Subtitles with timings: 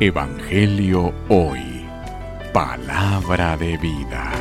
[0.00, 1.86] Evangelio Hoy.
[2.52, 4.32] Palabra de vida.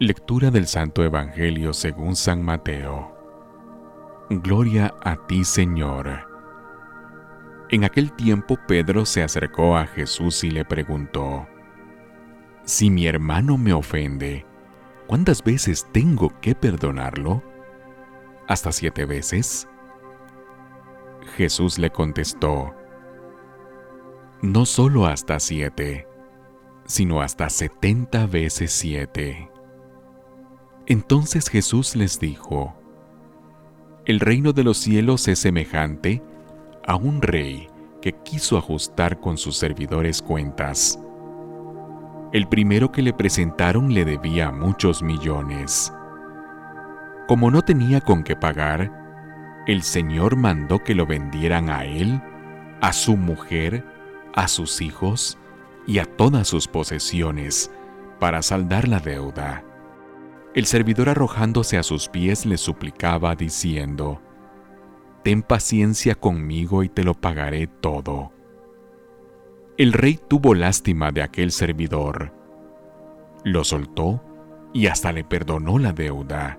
[0.00, 3.16] Lectura del Santo Evangelio según San Mateo.
[4.30, 6.26] Gloria a ti, Señor.
[7.70, 11.46] En aquel tiempo Pedro se acercó a Jesús y le preguntó,
[12.64, 14.44] Si mi hermano me ofende,
[15.06, 17.44] ¿cuántas veces tengo que perdonarlo?
[18.48, 19.68] ¿Hasta siete veces?
[21.36, 22.74] Jesús le contestó,
[24.42, 26.06] No solo hasta siete,
[26.84, 29.50] sino hasta setenta veces siete.
[30.86, 32.74] Entonces Jesús les dijo,
[34.06, 36.22] El reino de los cielos es semejante
[36.86, 37.68] a un rey
[38.00, 40.98] que quiso ajustar con sus servidores cuentas.
[42.32, 45.92] El primero que le presentaron le debía muchos millones.
[47.26, 48.97] Como no tenía con qué pagar,
[49.68, 52.22] el Señor mandó que lo vendieran a él,
[52.80, 53.84] a su mujer,
[54.34, 55.36] a sus hijos
[55.86, 57.70] y a todas sus posesiones
[58.18, 59.62] para saldar la deuda.
[60.54, 64.22] El servidor arrojándose a sus pies le suplicaba diciendo,
[65.22, 68.32] Ten paciencia conmigo y te lo pagaré todo.
[69.76, 72.32] El rey tuvo lástima de aquel servidor,
[73.44, 74.22] lo soltó
[74.72, 76.58] y hasta le perdonó la deuda.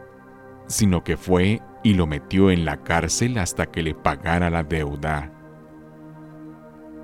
[0.71, 5.31] sino que fue y lo metió en la cárcel hasta que le pagara la deuda.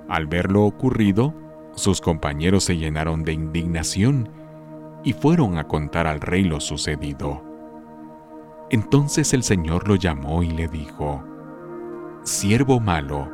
[0.08, 1.34] Al ver lo ocurrido,
[1.74, 4.30] sus compañeros se llenaron de indignación
[5.04, 7.44] y fueron a contar al rey lo sucedido.
[8.70, 11.22] Entonces el Señor lo llamó y le dijo,
[12.24, 13.30] Siervo malo,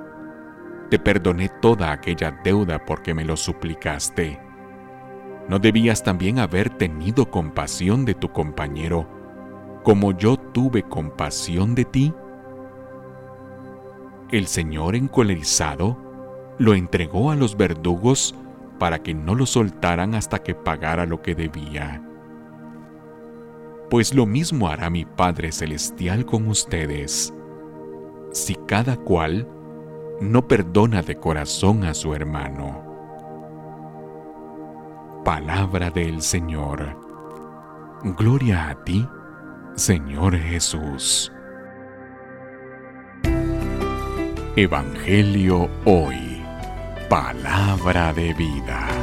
[0.90, 4.38] te perdoné toda aquella deuda porque me lo suplicaste.
[5.48, 9.23] ¿No debías también haber tenido compasión de tu compañero
[9.84, 12.12] como yo tuve compasión de ti?
[14.32, 15.96] El Señor encolerizado
[16.58, 18.34] lo entregó a los verdugos
[18.78, 22.02] para que no lo soltaran hasta que pagara lo que debía.
[23.90, 27.32] Pues lo mismo hará mi Padre Celestial con ustedes,
[28.32, 29.46] si cada cual
[30.20, 32.82] no perdona de corazón a su hermano.
[35.24, 36.98] Palabra del Señor.
[38.16, 39.06] Gloria a ti,
[39.76, 41.32] Señor Jesús.
[44.54, 46.40] Evangelio hoy.
[47.08, 48.93] Palabra de vida.